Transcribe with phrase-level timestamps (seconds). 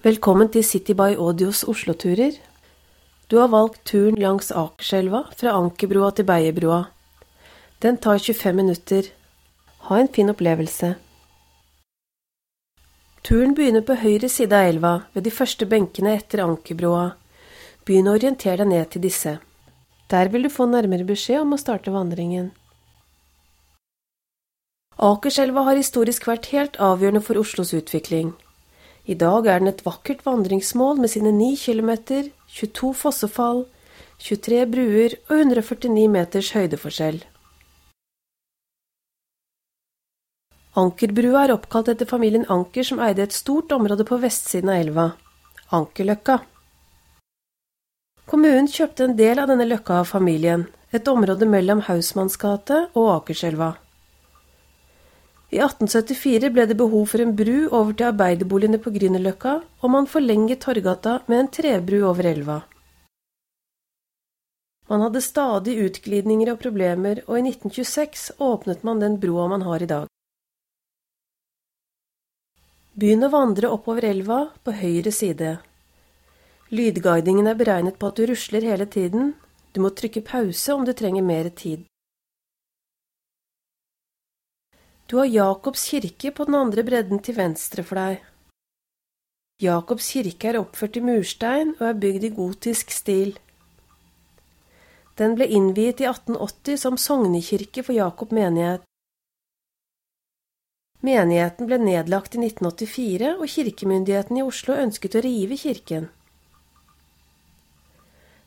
[0.00, 2.38] Velkommen til City by Audios Oslo-turer.
[3.28, 6.78] Du har valgt turen langs Akerselva fra Ankerbrua til Beiebrua.
[7.84, 9.10] Den tar 25 minutter.
[9.90, 10.94] Ha en fin opplevelse.
[13.22, 17.06] Turen begynner på høyre side av elva, ved de første benkene etter Ankerbrua.
[17.84, 19.36] Begynn å orientere deg ned til disse.
[20.08, 22.54] Der vil du få nærmere beskjed om å starte vandringen.
[24.96, 28.38] Akerselva har historisk vært helt avgjørende for Oslos utvikling.
[29.10, 33.64] I dag er den et vakkert vandringsmål med sine 9 kilometer, 22 fossefall,
[34.22, 37.18] 23 bruer og 149 meters høydeforskjell.
[40.78, 45.08] Ankerbrua er oppkalt etter familien Anker som eide et stort område på vestsiden av elva,
[45.74, 46.38] Ankerløkka.
[48.30, 53.74] Kommunen kjøpte en del av denne løkka av familien, et område mellom Hausmannsgate og Akerselva.
[55.50, 60.06] I 1874 ble det behov for en bru over til arbeiderboligene på Grünerløkka, og man
[60.06, 62.60] forlenget Torgata med en trebru over elva.
[64.90, 69.82] Man hadde stadig utglidninger og problemer, og i 1926 åpnet man den broa man har
[69.82, 70.06] i dag.
[72.94, 75.56] Begynn å vandre oppover elva på høyre side.
[76.70, 79.32] Lydguidingen er beregnet på at du rusler hele tiden,
[79.74, 81.89] du må trykke pause om du trenger mer tid.
[85.10, 88.20] Du har Jakobs kirke på den andre bredden til venstre for deg.
[89.58, 93.32] Jakobs kirke er oppført i murstein og er bygd i gotisk stil.
[95.18, 98.86] Den ble innviet i 1880 som sognekirke for Jakob menighet.
[101.02, 106.10] Menigheten ble nedlagt i 1984, og kirkemyndighetene i Oslo ønsket å rive kirken.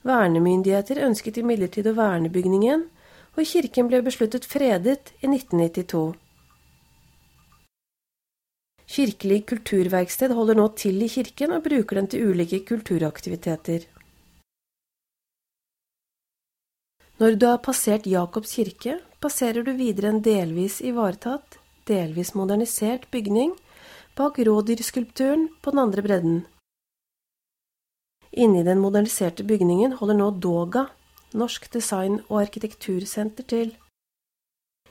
[0.07, 2.87] Vernemyndigheter ønsket imidlertid å verne bygningen,
[3.35, 6.22] og kirken ble besluttet fredet i 1992.
[8.93, 13.87] Kirkelig kulturverksted holder nå til i kirken og bruker den til ulike kulturaktiviteter.
[17.17, 21.57] Når du har passert Jakobs kirke, passerer du videre en delvis ivaretatt,
[21.89, 23.55] delvis modernisert bygning
[24.13, 26.41] bak rådyrskulpturen på den andre bredden.
[28.29, 30.87] Inni den moderniserte bygningen holder nå Doga,
[31.33, 33.73] Norsk design- og arkitektursenter, til.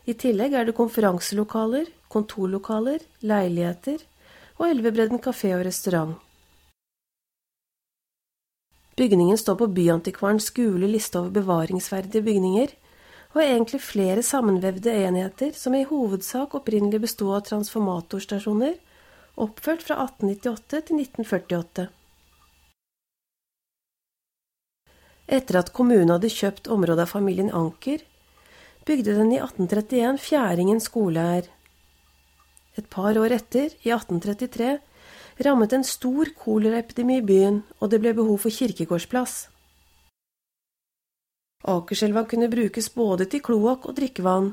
[0.02, 4.02] I tillegg er det konferanselokaler, kontorlokaler, leiligheter
[4.58, 6.16] og Elvebredden kafé og restaurant.
[8.98, 12.74] Bygningen står på Byantikvarens gule liste over bevaringsverdige bygninger,
[13.32, 18.76] og er egentlig flere sammenvevde enheter som i hovedsak opprinnelig bestod av transformatorstasjoner,
[19.40, 21.88] oppført fra 1898 til 1948.
[25.32, 28.02] Etter at kommunen hadde kjøpt området av familien Anker,
[28.86, 31.48] bygde den i 1831 Fjæringen skole her.
[32.76, 34.78] Et par år etter, i 1833,
[35.44, 39.48] rammet en stor koleraepidemi i byen, og det ble behov for kirkegårdsplass.
[41.62, 44.52] Akerselva kunne brukes både til kloakk og drikkevann,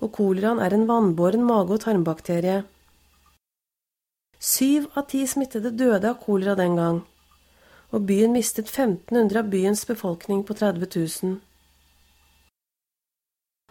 [0.00, 2.64] og koleraen er en vannbåren mage- og tarmbakterie.
[4.40, 7.02] Syv av ti smittede døde av kolera den gang,
[7.92, 11.38] og byen mistet 1500 av byens befolkning på 30 000.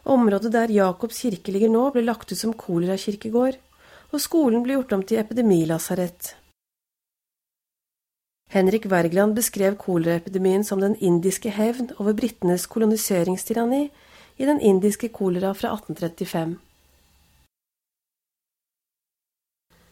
[0.09, 3.59] Området der Jakobs kirke ligger nå, ble lagt ut som kolerakirkegård,
[4.09, 6.31] og skolen ble gjort om til epidemilasarett.
[8.49, 13.83] Henrik Wergeland beskrev koleraepidemien som den indiske hevn over britenes koloniseringstyranni
[14.41, 16.57] i den indiske kolera fra 1835.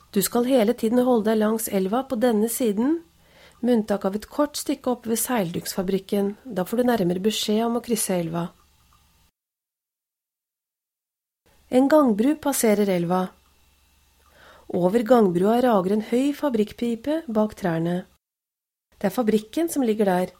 [0.09, 3.03] Du skal hele tiden holde deg langs elva på denne siden,
[3.61, 7.77] med unntak av et kort stykke oppe ved seilduksfabrikken, da får du nærmere beskjed om
[7.77, 8.47] å krysse elva.
[11.69, 13.25] En gangbru passerer elva.
[14.71, 18.05] Over gangbrua rager en høy fabrikkpipe bak trærne.
[18.95, 20.31] Det er fabrikken som ligger der.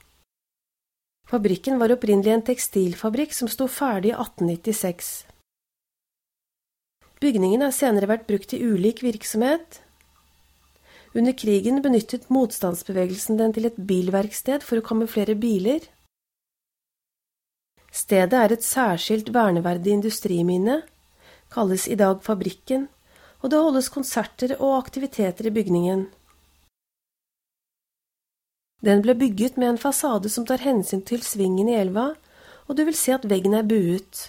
[1.28, 5.12] Fabrikken var opprinnelig en tekstilfabrikk som sto ferdig i 1896.
[7.20, 9.82] Bygningen har senere vært brukt til ulik virksomhet.
[11.12, 15.84] Under krigen benyttet motstandsbevegelsen den til et bilverksted for å kamuflere biler.
[17.92, 20.86] Stedet er et særskilt verneverdig industriminne
[21.54, 22.88] kalles i dag Fabrikken,
[23.42, 26.08] og det holdes konserter og aktiviteter i bygningen.
[28.86, 32.12] Den ble bygget med en fasade som tar hensyn til svingen i elva,
[32.68, 34.28] og du vil se at veggen er buet.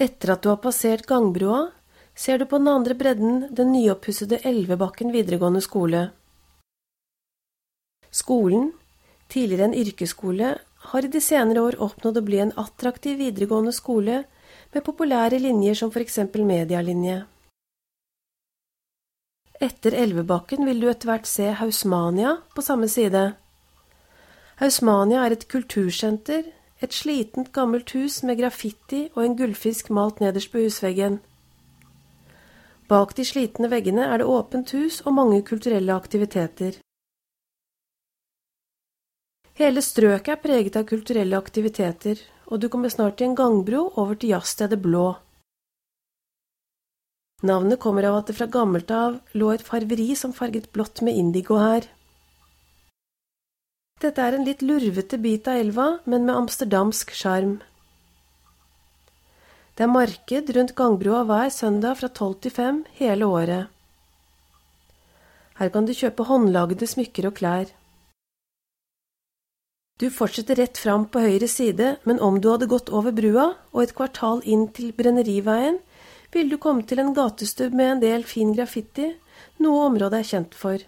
[0.00, 1.68] Etter at du har passert gangbrua,
[2.16, 6.08] ser du på den andre bredden den nyoppussede Elvebakken videregående skole.
[8.10, 8.72] Skolen,
[9.28, 10.56] tidligere en yrkesskole,
[10.90, 14.22] har i de senere år oppnådd å bli en attraktiv videregående skole
[14.74, 17.24] med populære linjer som eksempel medialinje.
[19.60, 23.34] Etter Elvebakken vil du etter hvert se Hausmania på samme side.
[24.56, 26.46] Hausmania er et kultursenter,
[26.80, 31.20] et slitent, gammelt hus med graffiti og en gullfisk malt nederst på husveggen.
[32.88, 36.80] Bak de slitne veggene er det åpent hus og mange kulturelle aktiviteter.
[39.58, 44.14] Hele strøket er preget av kulturelle aktiviteter, og du kommer snart til en gangbro over
[44.14, 45.14] til jazzstedet Blå.
[47.42, 51.16] Navnet kommer av at det fra gammelt av lå et farveri som farget blått med
[51.16, 51.88] indigo her.
[54.00, 57.58] Dette er en litt lurvete bit av elva, men med amsterdamsk sjarm.
[59.76, 63.68] Det er marked rundt gangbroa hver søndag fra tolv til fem hele året.
[65.60, 67.72] Her kan du kjøpe håndlagde smykker og klær.
[70.00, 73.82] Du fortsetter rett fram på høyre side, men om du hadde gått over brua og
[73.82, 75.76] et kvartal inn til Brenneriveien,
[76.32, 79.10] vil du komme til en gatestubb med en del fin graffiti,
[79.60, 80.80] noe området er kjent for.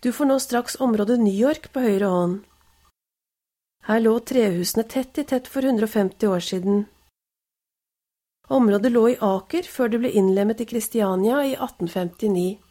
[0.00, 2.38] Du får nå straks området New York på høyre hånd.
[3.88, 6.86] Her lå trehusene tett i tett for 150 år siden.
[8.48, 12.67] Området lå i Aker før det ble innlemmet i Kristiania i 1859.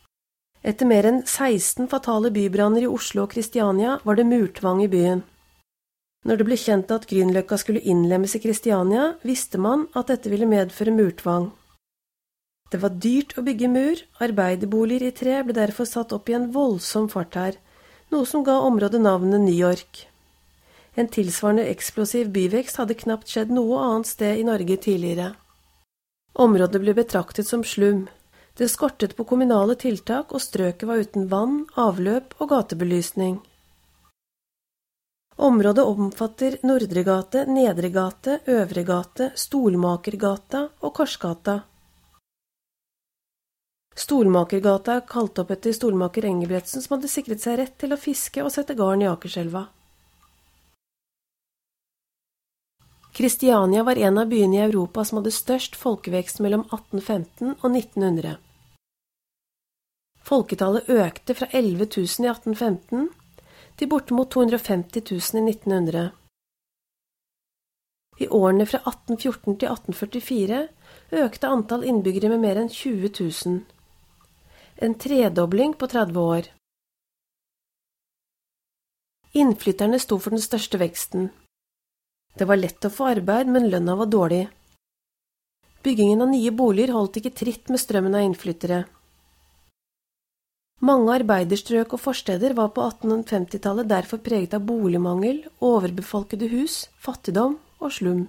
[0.66, 5.22] Etter mer enn 16 fatale bybranner i Oslo og Kristiania var det murtvang i byen.
[6.26, 10.50] Når det ble kjent at Grünerløkka skulle innlemmes i Kristiania, visste man at dette ville
[10.50, 11.52] medføre murtvang.
[12.68, 16.50] Det var dyrt å bygge mur, arbeiderboliger i tre ble derfor satt opp i en
[16.52, 17.56] voldsom fart her,
[18.12, 20.08] noe som ga området navnet New York.
[20.98, 25.36] En tilsvarende eksplosiv byvekst hadde knapt skjedd noe annet sted i Norge tidligere.
[26.36, 28.08] Området ble betraktet som slum.
[28.58, 33.36] Det skortet på kommunale tiltak, og strøket var uten vann, avløp og gatebelysning.
[35.38, 41.60] Området omfatter Nordregate, Nedregate, Øvregate, Stolmakergata og Korsgata.
[43.98, 48.42] Stolmakergata er kalt opp etter stolmaker Engebretsen, som hadde sikret seg rett til å fiske
[48.42, 49.68] og sette garn i Akerselva.
[53.18, 58.38] Kristiania var en av byene i Europa som hadde størst folkevekst mellom 1815 og 1900.
[60.28, 63.08] Folketallet økte fra 11 000 i 1815
[63.80, 66.10] til bortimot 250 000 i 1900.
[68.18, 70.60] I årene fra 1814 til 1844
[71.22, 73.60] økte antall innbyggere med mer enn 20 000.
[74.84, 76.52] En tredobling på 30 år.
[79.38, 81.30] Innflytterne sto for den største veksten.
[82.38, 84.44] Det var lett å få arbeid, men lønna var dårlig.
[85.86, 88.84] Byggingen av nye boliger holdt ikke tritt med strømmen av innflyttere.
[90.88, 97.92] Mange arbeiderstrøk og forsteder var på 1850-tallet derfor preget av boligmangel, overbefolkede hus, fattigdom og
[97.92, 98.28] slum.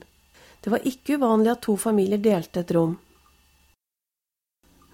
[0.65, 2.97] Det var ikke uvanlig at to familier delte et rom.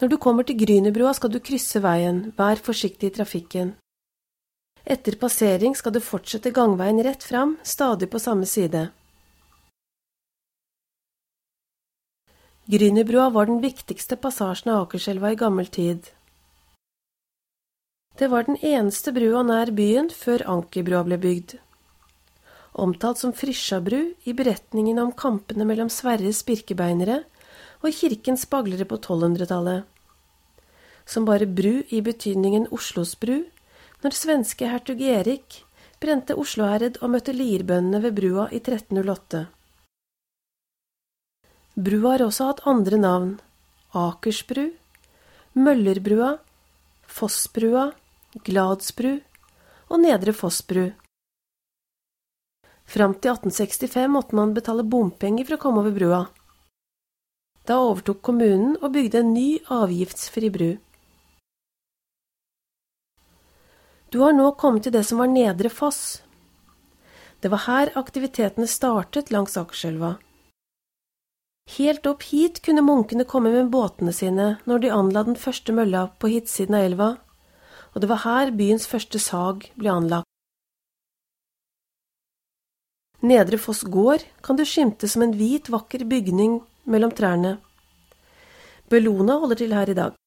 [0.01, 3.71] Når du kommer til Grünerbrua, skal du krysse veien, vær forsiktig i trafikken.
[4.85, 8.91] Etter passering skal du fortsette gangveien rett fram, stadig på samme side.
[12.69, 16.11] Grünerbrua var den viktigste passasjen av Akerselva i gammel tid.
[18.19, 21.57] Det var den eneste brua nær byen før Ankerbrua ble bygd.
[22.79, 27.25] Omtalt som Frisjabru i beretningen om kampene mellom Sverres birkebeinere
[27.83, 29.83] og kirkens baglere på 1200-tallet.
[31.07, 33.43] Som bare bru i betydningen Oslos bru,
[34.07, 35.65] når svenske hertug Erik
[36.05, 39.43] brente Osloherred og møtte lirbøndene ved brua i 1308.
[41.75, 43.35] Brua har også hatt andre navn–
[44.05, 44.69] Akersbru,
[45.55, 46.33] Møllerbrua,
[47.07, 47.93] Fossbrua
[48.43, 49.21] Gladsbru
[49.95, 50.89] og Nedre Fossbru.
[52.85, 56.19] Fram til 1865 måtte man betale bompenger for å komme over brua.
[57.65, 60.73] Da overtok kommunen og bygde en ny avgiftsfri bru.
[64.11, 66.21] Du har nå kommet til det som var Nedre Foss.
[67.39, 70.17] Det var her aktivitetene startet langs Akerselva.
[71.79, 76.09] Helt opp hit kunne munkene komme med båtene sine når de anla den første mølla
[76.19, 77.09] på hitsiden av elva,
[77.95, 80.29] og det var her byens første sag ble anlagt.
[83.25, 87.57] Nedre Foss gård kan du skimte som en hvit, vakker bygning mellom trærne.
[88.93, 90.19] Bellona holder til her i dag.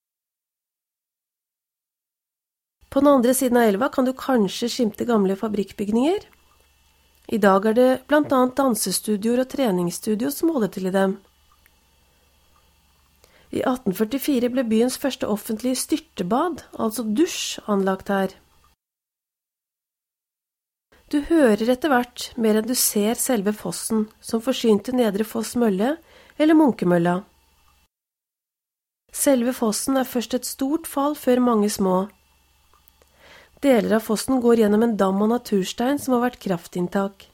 [2.90, 6.24] På den andre siden av elva kan du kanskje skimte gamle fabrikkbygninger.
[7.28, 11.18] I dag er det blant annet dansestudioer og treningsstudio som holder til i dem.
[13.52, 18.36] I 1844 ble byens første offentlige styrtebad, altså dusj, anlagt her.
[21.08, 25.94] Du hører etter hvert mer enn du ser selve fossen som forsynte Nedre Foss mølle
[26.36, 27.22] eller Munkemølla.
[29.16, 32.10] Selve fossen er først et stort fall før mange små.
[33.64, 37.30] Deler av fossen går gjennom en dam av naturstein som har vært kraftinntak.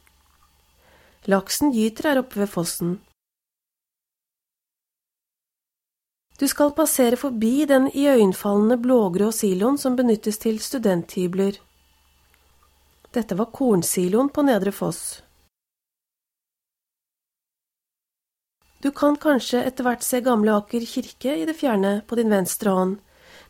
[1.27, 2.93] Laksen gyter her oppe ved fossen.
[6.44, 11.56] Du skal passere forbi den iøynefallende blågrå siloen som benyttes til studenthybler.
[13.16, 15.22] Dette var kornsiloen på Nedre Foss.
[18.84, 22.76] Du kan kanskje etter hvert se Gamle Aker kirke i det fjerne på din venstre
[22.76, 23.00] hånd,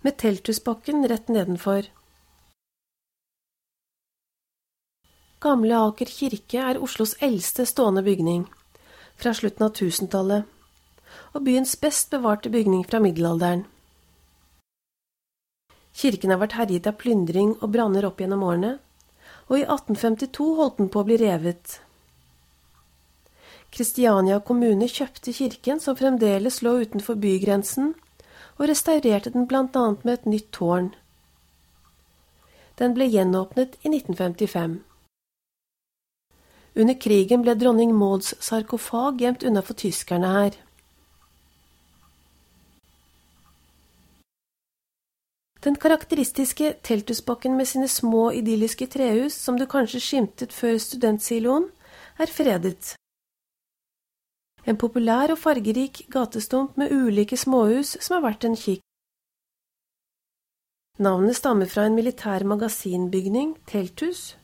[0.05, 1.89] med Telthusbakken rett nedenfor.
[5.41, 8.45] Gamle Aker kirke er Oslos eldste stående bygning,
[9.17, 10.45] fra slutten av tusentallet,
[11.33, 13.65] og byens best bevarte bygning fra middelalderen.
[15.93, 18.77] Kirken har vært herjet av plyndring og branner opp gjennom årene,
[19.49, 21.77] og i 1852 holdt den på å bli revet.
[23.73, 27.93] Kristiania kommune kjøpte kirken, som fremdeles lå utenfor bygrensen,
[28.57, 30.91] og restaurerte den annet med et nytt tårn.
[32.77, 34.81] Den ble gjenåpnet i 1955.
[36.75, 40.55] Under krigen ble dronning Mauds sarkofag gjemt unna for tyskerne her.
[45.63, 51.69] Den karakteristiske telthusbakken med sine små, idylliske trehus, som du kanskje skimtet før studentsiloen,
[52.19, 52.95] er fredet.
[54.67, 58.83] En populær og fargerik gatestump med ulike småhus som er verdt en kikk.
[60.99, 64.35] Navnet stammer fra en militær magasinbygning, telthus,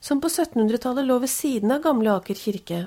[0.00, 2.80] som på 1700-tallet lå ved siden av Gamle Aker kirke.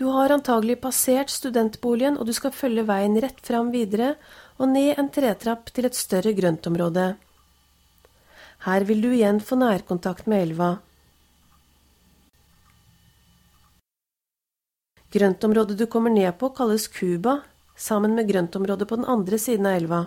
[0.00, 4.14] Du har antagelig passert studentboligen, og du skal følge veien rett fram videre
[4.56, 7.04] og ned en tretrapp til et større grøntområde.
[8.64, 10.70] Her vil du igjen få nærkontakt med elva.
[15.12, 17.42] Grøntområdet du kommer ned på, kalles Cuba,
[17.76, 20.02] sammen med grøntområdet på den andre siden av elva.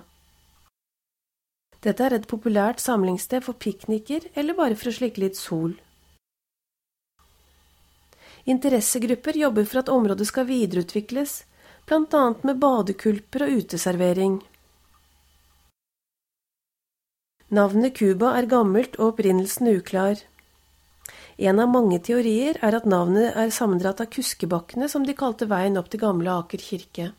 [1.85, 5.77] Dette er et populært samlingssted for pikniker eller bare for å slikke litt sol.
[8.45, 11.43] Interessegrupper jobber for at området skal videreutvikles,
[11.91, 14.41] annet med badekulper og uteservering.
[17.53, 20.19] Navnet Cuba er gammelt og opprinnelsen uklar.
[21.37, 25.77] En av mange teorier er at navnet er sammendratt av Kuskebakkene, som de kalte veien
[25.77, 27.11] opp til Gamle Aker kirke.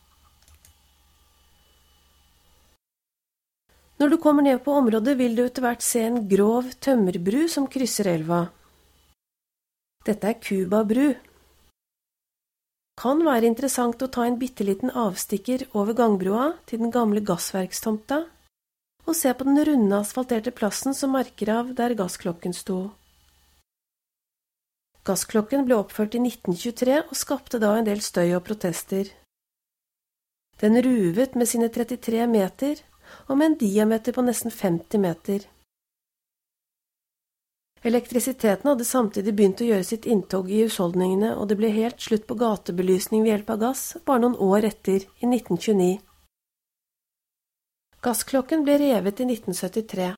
[4.02, 7.70] Når du kommer ned på området, vil du etter hvert se en grov tømmerbru som
[7.70, 8.48] krysser elva.
[10.04, 11.14] Dette er Cuba bru.
[13.00, 18.18] Kan være interessant å ta en bitte liten avstikker over gangbrua til den gamle gassverkstomta
[19.04, 22.78] og se på den runde, asfalterte plassen som merker av der gassklokken sto.
[25.04, 29.08] Gassklokken ble oppført i 1923 og skapte da en del støy og protester.
[30.60, 32.80] Den ruvet med sine 33 meter
[33.28, 35.44] og med en diameter på nesten 50 meter.
[37.84, 42.24] Elektrisiteten hadde samtidig begynt å gjøre sitt inntog i husholdningene, og det ble helt slutt
[42.24, 45.98] på gatebelysning ved hjelp av gass bare noen år etter, i 1929.
[48.04, 50.08] Gassklokken ble revet i 1973.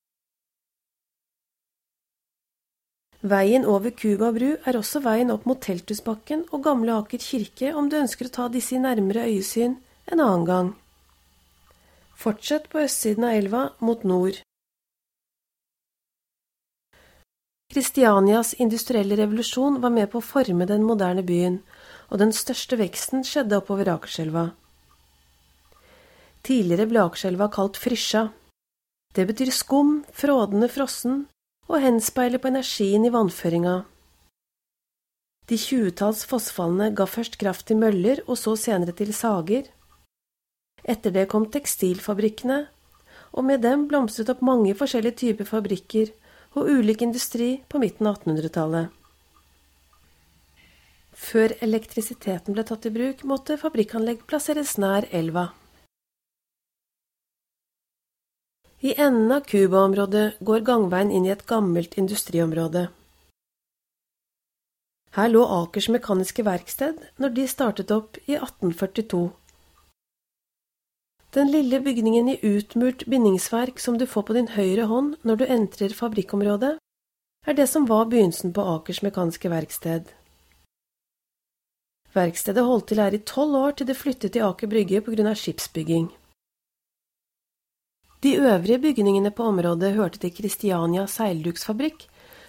[3.27, 7.91] Veien over Cuba bru er også veien opp mot Telthusbakken og Gamle Aker kirke om
[7.91, 9.81] du ønsker å ta disse i nærmere øyesyn
[10.13, 10.75] en annen gang.
[12.15, 14.39] Fortsett på østsiden av elva mot nord.
[17.73, 21.59] Kristianias industrielle revolusjon var med på å forme den moderne byen,
[22.11, 24.53] og den største veksten skjedde oppover Akerselva.
[26.47, 28.29] Tidligere ble Akerselva kalt Frysja.
[29.15, 31.25] Det betyr skum, frådende frossen,
[31.67, 33.81] og henspeiler på energien i vannføringa.
[35.51, 39.67] De tjuetalls fossfallene ga først kraft til møller og så senere til sager.
[40.87, 42.61] Etter det kom tekstilfabrikkene,
[43.35, 46.15] og med dem blomstret opp mange forskjellige typer fabrikker
[46.57, 48.95] og ulik industri på midten av 1800-tallet.
[51.17, 55.51] Før elektrisiteten ble tatt i bruk, måtte fabrikkanlegg plasseres nær elva.
[58.85, 62.87] I enden av Cuba-området går gangveien inn i et gammelt industriområde.
[65.17, 69.23] Her lå Akers Mekaniske Verksted når de startet opp i 1842.
[71.37, 75.43] Den lille bygningen i utmurt bindingsverk som du får på din høyre hånd når du
[75.53, 76.79] entrer fabrikkområdet,
[77.45, 80.07] er det som var begynnelsen på Akers Mekaniske Verksted.
[82.17, 85.29] Verkstedet holdt til her i tolv år til det flyttet til Aker Brygge på grunn
[85.29, 86.07] av skipsbygging.
[88.25, 92.07] De øvrige bygningene på området hørte til Kristiania seilduksfabrikk,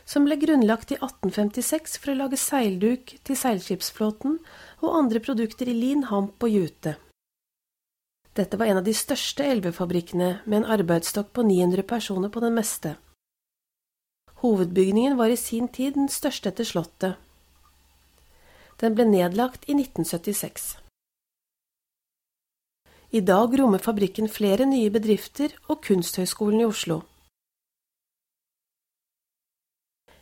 [0.08, 4.40] som ble grunnlagt i 1856 for å lage seilduk til seilskipsflåten
[4.80, 6.96] og andre produkter i lin, hamp og jute.
[8.38, 12.54] Dette var en av de største elvefabrikkene, med en arbeidsstokk på 900 personer på den
[12.54, 12.94] meste.
[14.44, 17.18] Hovedbygningen var i sin tid den største etter Slottet.
[18.78, 20.76] Den ble nedlagt i 1976.
[23.18, 27.02] I dag rommer fabrikken flere nye bedrifter og Kunsthøgskolen i Oslo.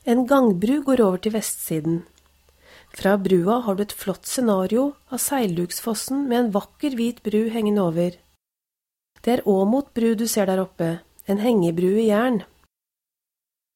[0.05, 2.03] En gangbru går over til vestsiden.
[2.95, 7.83] Fra brua har du et flott scenario av Seilduksfossen med en vakker, hvit bru hengende
[7.83, 8.15] over.
[9.19, 12.43] Det er Åmot bru du ser der oppe, en hengebru i jern.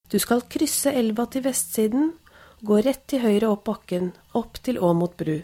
[0.10, 2.14] Du skal krysse elva til vestsiden,
[2.64, 5.42] gå rett til høyre opp bakken, opp til Åmot bru.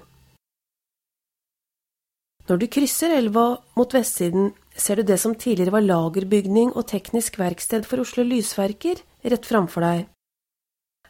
[2.48, 7.40] Når du krysser elva mot vestsiden, ser du det som tidligere var lagerbygning og teknisk
[7.42, 10.06] verksted for Oslo Lysverker, rett framfor deg.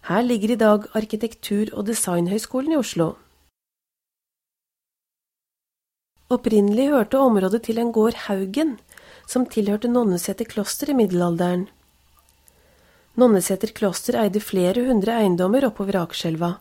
[0.06, 3.16] Her ligger i dag Arkitektur- og designhøgskolen i Oslo.
[6.30, 8.76] Opprinnelig hørte området til en gård Haugen,
[9.26, 11.64] som tilhørte Nonneseter kloster i middelalderen.
[13.18, 16.52] Nonneseter kloster eide flere hundre eiendommer oppover Akerselva.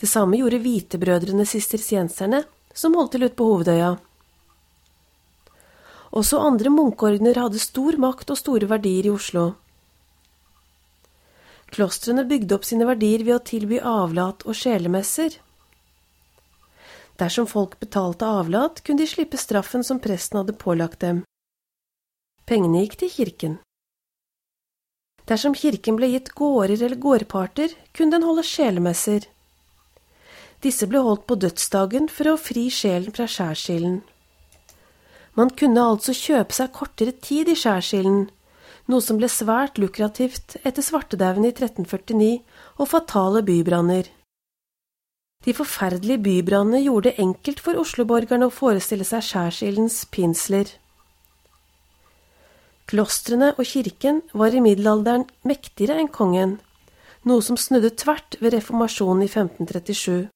[0.00, 2.40] Det samme gjorde Hvitebrødrene sistersienserne,
[2.74, 3.92] som holdt til ute på Hovedøya.
[6.10, 9.52] Også andre munkeordener hadde stor makt og store verdier i Oslo.
[11.76, 15.34] Klostrene bygde opp sine verdier ved å tilby avlat og sjelemesser.
[17.20, 21.20] Dersom folk betalte avlat, kunne de slippe straffen som presten hadde pålagt dem.
[22.48, 23.58] Pengene gikk til kirken.
[25.28, 29.26] Dersom kirken ble gitt gårder eller gårdparter, kunne den holde sjelemesser.
[30.64, 34.00] Disse ble holdt på dødsdagen for å fri sjelen fra skjærsilden.
[35.36, 38.30] Man kunne altså kjøpe seg kortere tid i skjærsilden,
[38.90, 42.38] noe som ble svært lukrativt etter svartedauden i 1349
[42.78, 44.08] og fatale bybranner.
[45.46, 50.70] De forferdelige bybrannene gjorde det enkelt for osloborgerne å forestille seg skjærsildens pinsler.
[52.86, 56.56] Klostrene og kirken var i middelalderen mektigere enn kongen,
[57.26, 60.28] noe som snudde tvert ved reformasjonen i 1537.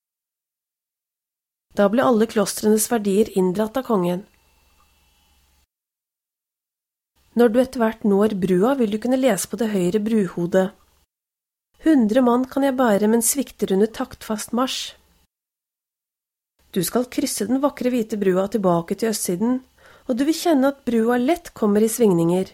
[1.79, 4.25] Da ble alle klostrenes verdier inndratt av kongen.
[7.41, 10.67] Når du etter hvert når brua, vil du kunne lese på det høyre bruhodet.
[11.81, 14.91] Hundre mann kan jeg bære, men svikter under taktfast marsj.
[16.77, 19.63] Du skal krysse den vakre hvite brua tilbake til østsiden,
[20.05, 22.51] og du vil kjenne at brua lett kommer i svingninger.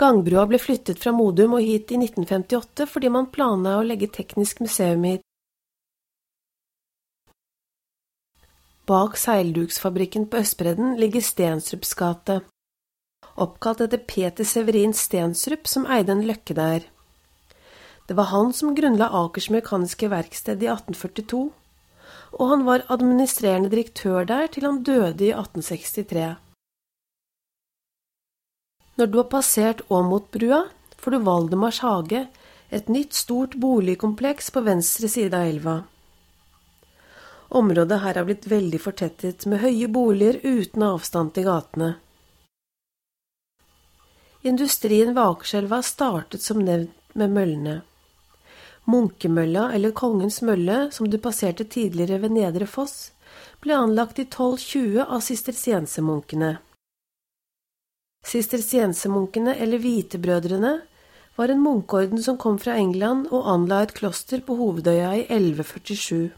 [0.00, 4.64] Gangbrua ble flyttet fra Modum og hit i 1958 fordi man planla å legge teknisk
[4.64, 5.26] museum hit.
[8.88, 12.40] Bak seilduksfabrikken på Østbredden ligger Stenstrups gate
[13.34, 16.86] oppkalt etter Peter Severin Stensrup, som eide en løkke der.
[18.06, 21.42] Det var han som grunnla Akers Mekaniske Verksted i 1842,
[22.32, 26.34] og han var administrerende direktør der til han døde i 1863.
[29.00, 30.66] Når du har passert Åmotbrua,
[30.98, 32.26] får du Valdemars hage,
[32.72, 35.74] et nytt, stort boligkompleks på venstre side av elva.
[37.52, 41.94] Området her har blitt veldig fortettet med høye boliger uten avstand til gatene.
[44.42, 47.76] Industrien ved Akerselva startet som nevnt med møllene.
[48.90, 53.12] Munkemølla, eller Kongens mølle, som du passerte tidligere ved Nedre Foss,
[53.62, 56.56] ble anlagt i 1220 av sistersiensemunkene.
[58.26, 60.74] Sistersiensemunkene, eller Hvitebrødrene,
[61.36, 66.32] var en munkeorden som kom fra England og anla et kloster på Hovedøya i 1147.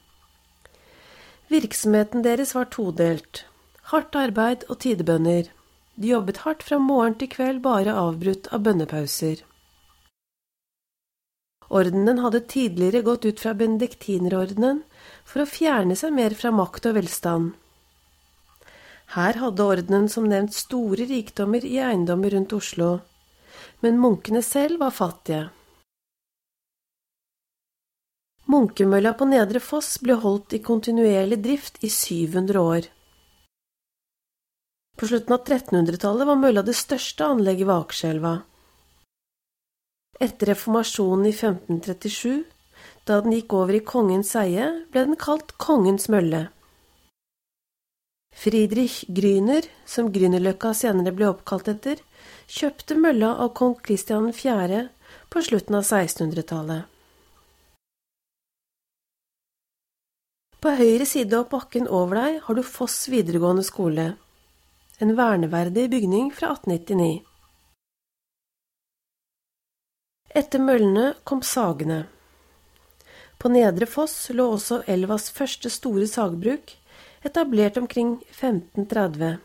[1.49, 3.47] Virksomheten deres var todelt–
[3.90, 5.49] hardt arbeid og tidebønner.
[5.94, 9.44] De jobbet hardt fra morgen til kveld, bare avbrutt av bønnepauser.
[11.74, 14.83] Ordenen hadde tidligere gått ut fra benediktinerordenen
[15.24, 17.52] for å fjerne seg mer fra makt og velstand.
[19.14, 22.90] Her hadde ordenen som nevnt store rikdommer i eiendommer rundt Oslo,
[23.85, 25.48] men munkene selv var fattige.
[28.50, 32.90] Munkemølla på Nedre Foss ble holdt i kontinuerlig drift i 700 år.
[34.96, 38.35] På slutten av 1300-tallet var mølla det største anlegget ved Akerselva.
[40.22, 42.44] Etter reformasjonen i 1537,
[43.09, 46.46] da den gikk over i kongens eie, ble den kalt Kongens mølle.
[48.35, 52.00] Friedrich Gryner, som Grünerløkka senere ble oppkalt etter,
[52.50, 54.88] kjøpte mølla av kong Kristian 4.
[55.30, 56.90] på slutten av 1600-tallet.
[60.62, 64.14] På høyre side av bakken over deg har du Foss videregående skole
[64.98, 67.22] en verneverdig bygning fra 1899.
[70.35, 72.04] Etter møllene kom sagene.
[73.38, 76.76] På Nedre Foss lå også elvas første store sagbruk,
[77.22, 79.37] etablert omkring 1530.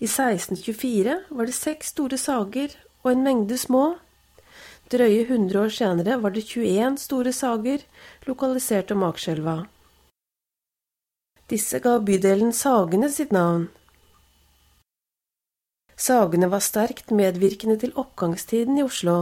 [0.00, 3.98] I 1624 var det seks store sager og en mengde små.
[4.90, 7.84] Drøye 100 år senere var det 21 store sager
[8.26, 9.58] lokalisert om Akerselva.
[11.50, 13.64] Disse ga bydelen Sagene sitt navn.
[15.98, 19.16] Sagene var sterkt medvirkende til oppgangstiden i Oslo.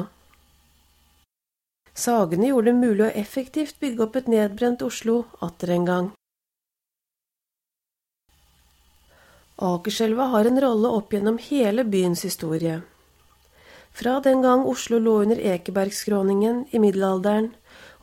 [1.97, 6.11] Sagene gjorde det mulig å effektivt bygge opp et nedbrent Oslo atter en gang.
[9.71, 12.77] Akerselva har en rolle opp gjennom hele byens historie.
[13.97, 17.51] Fra den gang Oslo lå under Ekebergskråningen i middelalderen,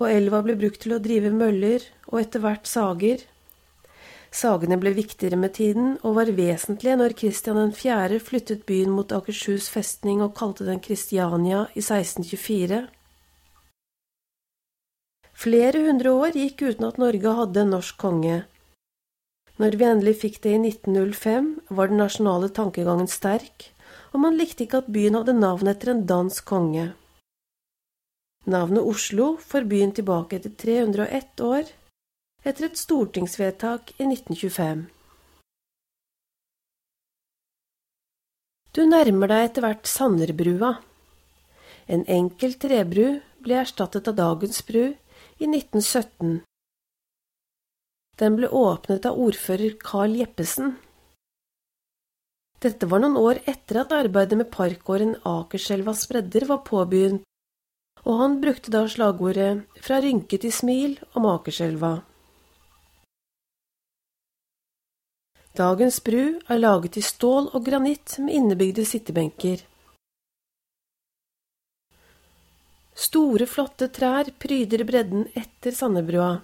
[0.01, 3.21] og elva ble brukt til å drive møller og etter hvert sager,
[4.35, 8.17] Sagene ble viktigere med tiden og var vesentlige når Kristian 4.
[8.19, 12.81] flyttet byen mot Akershus festning og kalte den Kristiania i 1624.
[15.45, 18.41] Flere hundre år gikk uten at Norge hadde en norsk konge.
[19.55, 23.69] Når vi endelig fikk det i 1905, var den nasjonale tankegangen sterk,
[24.11, 26.89] og man likte ikke at byen hadde navn etter en dansk konge.
[28.51, 31.71] Navnet Oslo får byen tilbake etter 301 år,
[32.45, 34.86] etter et stortingsvedtak i 1925.
[38.75, 40.75] Du nærmer deg etter hvert Sanderbrua.
[41.89, 43.08] En enkel trebru
[43.41, 46.41] ble erstattet av dagens bru i 1917.
[48.21, 50.75] Den ble åpnet av ordfører Carl Jeppesen.
[52.62, 57.25] Dette var noen år etter at arbeidet med parkåren Akerselvas bredder var påbegynt,
[58.05, 61.97] og han brukte da slagordet Fra rynke til smil om Akerselva.
[65.55, 69.61] Dagens bru er laget i stål og granitt med innebygde sittebenker.
[72.95, 76.41] Store, flotte trær pryder bredden etter Sandebrua.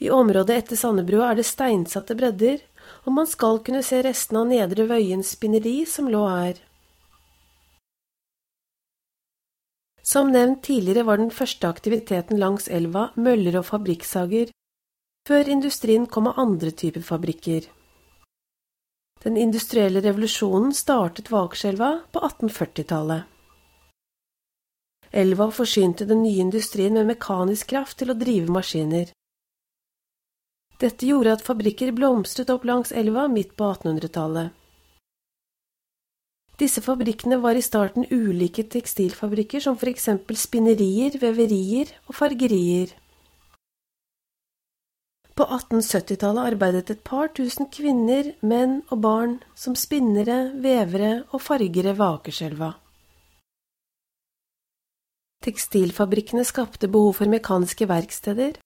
[0.00, 2.62] I området etter Sandebrua er det steinsatte bredder,
[3.04, 6.62] og man skal kunne se restene av Nedre Vøyens spinneri som lå her.
[10.00, 14.54] Som nevnt tidligere var den første aktiviteten langs elva møller og fabrikksager,
[15.28, 17.66] før industrien kom av andre typer fabrikker.
[19.24, 23.26] Den industrielle revolusjonen startet ved Akerselva på 1840-tallet.
[25.10, 29.10] Elva forsynte den nye industrien med mekanisk kraft til å drive maskiner.
[30.78, 34.54] Dette gjorde at fabrikker blomstret opp langs elva midt på 1800-tallet.
[36.58, 42.94] Disse fabrikkene var i starten ulike tekstilfabrikker som for eksempel spinnerier, veverier og fargerier.
[45.38, 51.92] På 1870-tallet arbeidet et par tusen kvinner, menn og barn som spinnere, vevere og fargere
[51.94, 52.72] ved Akerselva.
[55.46, 58.58] Tekstilfabrikkene skapte behov for mekaniske verksteder.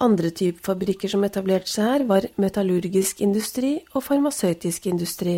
[0.00, 5.34] Andre typer fabrikker som etablerte seg her, var metallurgisk industri og farmasøytisk industri.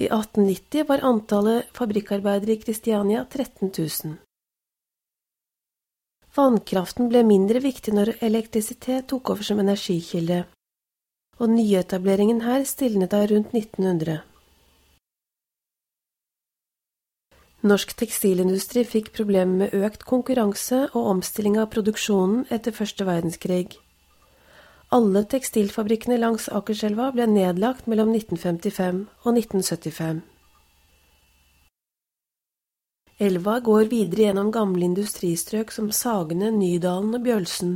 [0.00, 4.16] I 1890 var antallet fabrikkarbeidere i Kristiania 13 000.
[6.36, 10.44] Vannkraften ble mindre viktig når elektrisitet tok over som energikilde,
[11.40, 14.20] og nyetableringen her stilnet da rundt 1900.
[17.68, 23.80] Norsk tekstilindustri fikk problemer med økt konkurranse og omstilling av produksjonen etter første verdenskrig.
[24.94, 30.22] Alle tekstilfabrikkene langs Akerselva ble nedlagt mellom 1955 og 1975.
[33.18, 37.72] Elva går videre gjennom gamle industristrøk som Sagene, Nydalen og Bjølsen,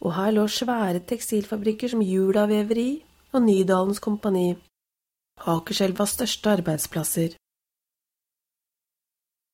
[0.00, 3.02] og her lå svære tekstilfabrikker som Jula veveri
[3.34, 4.54] og Nydalens Kompani,
[5.44, 7.36] Akerselvas største arbeidsplasser.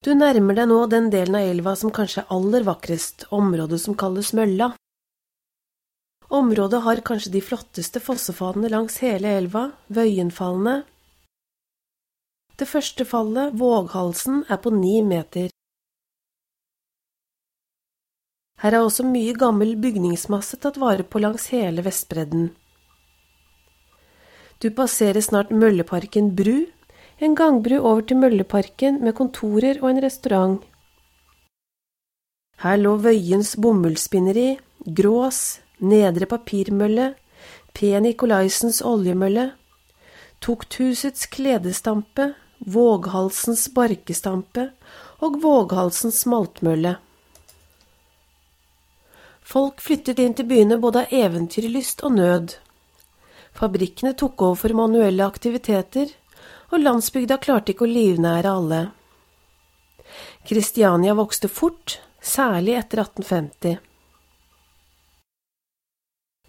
[0.05, 3.99] Du nærmer deg nå den delen av elva som kanskje er aller vakrest, området som
[3.99, 4.77] kalles Mølla.
[6.31, 10.85] Området har kanskje de flotteste fossefadene langs hele elva, Vøyenfallene,
[12.61, 15.51] det første fallet, Våghalsen, er på ni meter.
[18.63, 22.53] Her er også mye gammel bygningsmasse tatt vare på langs hele Vestbredden.
[24.63, 26.65] Du passerer snart Mølleparken bru,
[27.19, 30.63] en gangbru over til Mølleparken med kontorer og en restaurant.
[32.63, 34.55] Her lå Vøyens bomullsspinneri,
[34.87, 37.11] Grås, Nedre Papirmølle,
[37.75, 37.91] P.
[38.01, 39.51] Nikolaisens oljemølle,
[40.41, 42.31] Tukthusets kledestampe,
[42.65, 44.71] Våghalsens barkestampe
[45.25, 46.97] og Våghalsens maltmølle.
[49.45, 52.55] Folk flyttet inn til byene både av eventyrlyst og nød.
[53.55, 56.09] Fabrikkene tok over for manuelle aktiviteter,
[56.73, 58.81] og landsbygda klarte ikke å livnære alle.
[60.49, 63.77] Kristiania vokste fort, særlig etter 1850.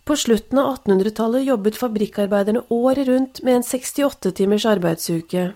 [0.06, 5.48] På slutten av 1800-tallet jobbet fabrikkarbeiderne året rundt med en 68 timers arbeidsuke.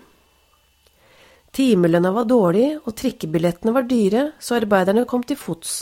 [1.52, 5.80] Timelønna var dårlig, og trikkebillettene var dyre, så arbeiderne kom til fots.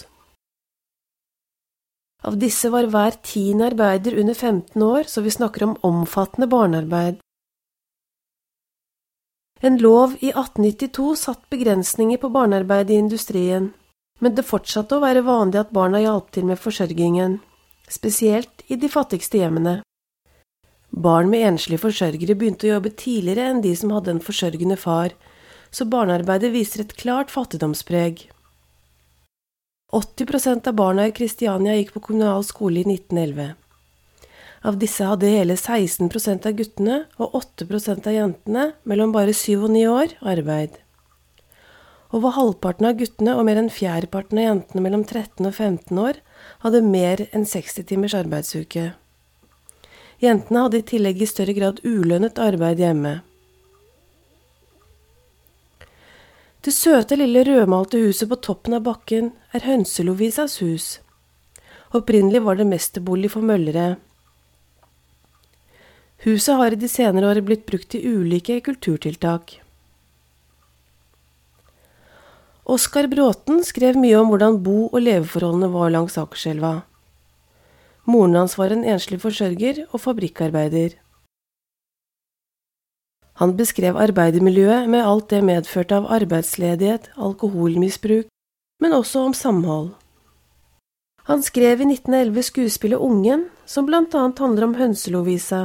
[2.27, 7.21] Av disse var hver tiende arbeider under 15 år, så vi snakker om omfattende barnearbeid.
[9.61, 13.73] En lov i 1892 satt begrensninger på barnearbeid i industrien,
[14.19, 17.39] men det fortsatte å være vanlig at barna hjalp til med forsørgingen,
[17.91, 19.81] spesielt i de fattigste hjemmene.
[20.91, 25.13] Barn med enslige forsørgere begynte å jobbe tidligere enn de som hadde en forsørgende far,
[25.71, 28.27] så barnearbeidet viser et klart fattigdomspreg.
[29.93, 33.55] 80% av barna i Kristiania gikk på kommunal skole i 1911.
[34.69, 39.71] Av disse hadde hele 16% av guttene og 8% av jentene mellom bare 7 og
[39.73, 40.77] 9 år arbeid.
[42.13, 46.21] Over halvparten av guttene og mer enn fjerdeparten av jentene mellom 13 og 15 år
[46.65, 48.91] hadde mer enn 60 timers arbeidsuke.
[50.19, 53.21] Jentene hadde i tillegg i større grad ulønnet arbeid hjemme.
[56.69, 60.89] Det søte, lille rødmalte huset på toppen av bakken er Hønselovisas hus.
[61.97, 63.95] Opprinnelig var det mesterbolig for møllere.
[66.27, 69.55] Huset har i de senere årene blitt brukt til ulike kulturtiltak.
[72.69, 76.83] Oskar Bråten skrev mye om hvordan bo- og leveforholdene var langs Akerselva.
[78.05, 81.01] Moren hans var en enslig forsørger og fabrikkarbeider.
[83.39, 88.27] Han beskrev arbeidermiljøet med alt det medførte av arbeidsledighet, alkoholmisbruk,
[88.83, 89.93] men også om samhold.
[91.29, 95.61] Han skrev i 1911 skuespillet Ungen, som blant annet handler om Hønselovisa.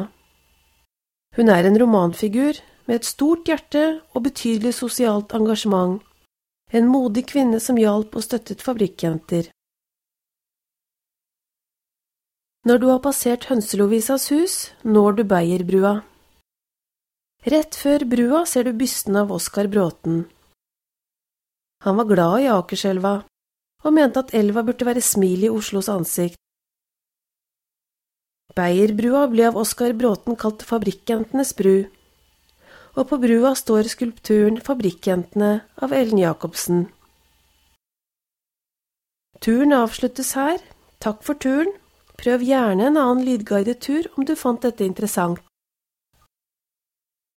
[1.36, 6.01] Hun er en romanfigur med et stort hjerte og betydelig sosialt engasjement,
[6.73, 9.49] en modig kvinne som hjalp og støttet fabrikkjenter.
[12.67, 16.01] Når du har passert Hønselovisas hus, når du Beierbrua.
[17.43, 20.21] Rett før brua ser du bysten av Oskar Bråten.
[21.84, 23.12] Han var glad i Akerselva,
[23.84, 26.39] og mente at elva burde være smil i Oslos ansikt.
[28.56, 31.84] Beierbrua ble av Oskar Bråten kalt Fabrikkjentenes bru,
[32.95, 35.53] og på brua står skulpturen Fabrikkjentene
[35.84, 36.86] av Ellen Jacobsen.
[39.43, 40.62] Turen avsluttes her.
[41.03, 41.75] Takk for turen.
[42.15, 45.43] Prøv gjerne en annen lydguidet tur om du fant dette interessant.